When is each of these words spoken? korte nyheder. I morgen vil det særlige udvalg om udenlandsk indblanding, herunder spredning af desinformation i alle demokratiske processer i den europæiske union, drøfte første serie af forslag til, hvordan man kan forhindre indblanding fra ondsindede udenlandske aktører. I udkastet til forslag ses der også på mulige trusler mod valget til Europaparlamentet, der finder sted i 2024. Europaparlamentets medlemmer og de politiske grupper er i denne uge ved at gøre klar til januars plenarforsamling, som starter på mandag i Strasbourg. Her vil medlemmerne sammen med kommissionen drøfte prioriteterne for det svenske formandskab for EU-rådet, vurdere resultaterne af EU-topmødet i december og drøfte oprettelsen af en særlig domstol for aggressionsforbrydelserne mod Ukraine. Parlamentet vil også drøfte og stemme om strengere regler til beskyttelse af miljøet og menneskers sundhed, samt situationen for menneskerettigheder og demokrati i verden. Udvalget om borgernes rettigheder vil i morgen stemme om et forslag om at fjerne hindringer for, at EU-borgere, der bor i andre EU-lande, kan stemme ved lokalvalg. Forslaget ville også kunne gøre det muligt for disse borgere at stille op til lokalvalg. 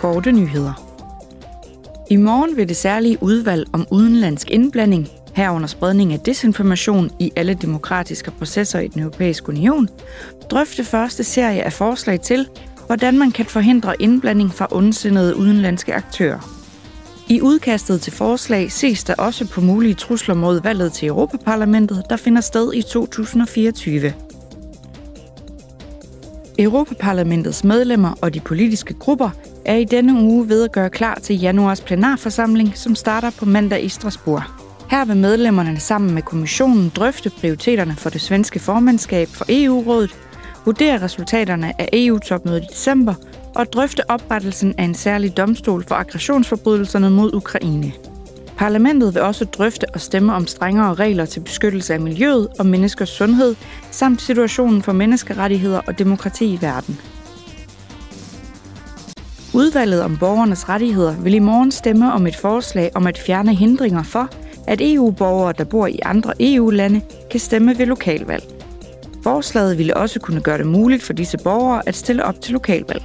korte 0.00 0.32
nyheder. 0.32 0.72
I 2.10 2.16
morgen 2.16 2.56
vil 2.56 2.68
det 2.68 2.76
særlige 2.76 3.18
udvalg 3.20 3.66
om 3.72 3.86
udenlandsk 3.90 4.50
indblanding, 4.50 5.08
herunder 5.34 5.66
spredning 5.66 6.12
af 6.12 6.20
desinformation 6.20 7.10
i 7.18 7.32
alle 7.36 7.54
demokratiske 7.54 8.30
processer 8.30 8.78
i 8.78 8.88
den 8.88 9.02
europæiske 9.02 9.48
union, 9.48 9.88
drøfte 10.50 10.84
første 10.84 11.24
serie 11.24 11.62
af 11.62 11.72
forslag 11.72 12.20
til, 12.20 12.48
hvordan 12.86 13.18
man 13.18 13.30
kan 13.30 13.46
forhindre 13.46 14.02
indblanding 14.02 14.54
fra 14.54 14.68
ondsindede 14.70 15.36
udenlandske 15.36 15.94
aktører. 15.94 16.38
I 17.28 17.40
udkastet 17.40 18.00
til 18.00 18.12
forslag 18.12 18.72
ses 18.72 19.04
der 19.04 19.14
også 19.14 19.48
på 19.48 19.60
mulige 19.60 19.94
trusler 19.94 20.34
mod 20.34 20.62
valget 20.62 20.92
til 20.92 21.08
Europaparlamentet, 21.08 22.02
der 22.10 22.16
finder 22.16 22.40
sted 22.40 22.72
i 22.74 22.82
2024. 22.82 24.12
Europaparlamentets 26.60 27.64
medlemmer 27.64 28.14
og 28.22 28.34
de 28.34 28.40
politiske 28.40 28.94
grupper 28.94 29.30
er 29.64 29.76
i 29.76 29.84
denne 29.84 30.22
uge 30.22 30.48
ved 30.48 30.64
at 30.64 30.72
gøre 30.72 30.90
klar 30.90 31.14
til 31.14 31.40
januars 31.40 31.80
plenarforsamling, 31.80 32.76
som 32.76 32.94
starter 32.94 33.30
på 33.38 33.44
mandag 33.44 33.84
i 33.84 33.88
Strasbourg. 33.88 34.42
Her 34.90 35.04
vil 35.04 35.16
medlemmerne 35.16 35.80
sammen 35.80 36.14
med 36.14 36.22
kommissionen 36.22 36.92
drøfte 36.96 37.30
prioriteterne 37.30 37.96
for 37.96 38.10
det 38.10 38.20
svenske 38.20 38.58
formandskab 38.58 39.28
for 39.28 39.44
EU-rådet, 39.48 40.16
vurdere 40.64 41.02
resultaterne 41.02 41.80
af 41.80 41.88
EU-topmødet 41.92 42.62
i 42.62 42.66
december 42.70 43.14
og 43.54 43.72
drøfte 43.72 44.10
oprettelsen 44.10 44.74
af 44.78 44.84
en 44.84 44.94
særlig 44.94 45.36
domstol 45.36 45.84
for 45.88 45.94
aggressionsforbrydelserne 45.94 47.10
mod 47.10 47.34
Ukraine. 47.34 47.92
Parlamentet 48.60 49.14
vil 49.14 49.22
også 49.22 49.44
drøfte 49.44 49.86
og 49.94 50.00
stemme 50.00 50.34
om 50.34 50.46
strengere 50.46 50.94
regler 50.94 51.24
til 51.24 51.40
beskyttelse 51.40 51.94
af 51.94 52.00
miljøet 52.00 52.48
og 52.58 52.66
menneskers 52.66 53.08
sundhed, 53.08 53.54
samt 53.90 54.22
situationen 54.22 54.82
for 54.82 54.92
menneskerettigheder 54.92 55.80
og 55.86 55.98
demokrati 55.98 56.54
i 56.54 56.58
verden. 56.60 57.00
Udvalget 59.54 60.02
om 60.02 60.16
borgernes 60.18 60.68
rettigheder 60.68 61.16
vil 61.20 61.34
i 61.34 61.38
morgen 61.38 61.72
stemme 61.72 62.12
om 62.12 62.26
et 62.26 62.36
forslag 62.36 62.90
om 62.94 63.06
at 63.06 63.18
fjerne 63.18 63.54
hindringer 63.54 64.02
for, 64.02 64.28
at 64.66 64.80
EU-borgere, 64.80 65.54
der 65.58 65.64
bor 65.64 65.86
i 65.86 65.98
andre 66.04 66.32
EU-lande, 66.40 67.00
kan 67.30 67.40
stemme 67.40 67.78
ved 67.78 67.86
lokalvalg. 67.86 68.44
Forslaget 69.22 69.78
ville 69.78 69.96
også 69.96 70.20
kunne 70.20 70.40
gøre 70.40 70.58
det 70.58 70.66
muligt 70.66 71.02
for 71.02 71.12
disse 71.12 71.38
borgere 71.44 71.82
at 71.86 71.94
stille 71.94 72.24
op 72.24 72.40
til 72.40 72.52
lokalvalg. 72.52 73.02